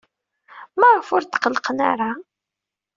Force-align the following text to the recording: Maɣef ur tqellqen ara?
Maɣef 0.79 1.07
ur 1.15 1.23
tqellqen 1.25 1.79
ara? 1.91 2.11